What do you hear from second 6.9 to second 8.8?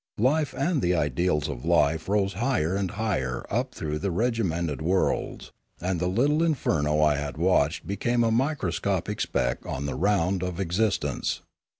I had watched became a micro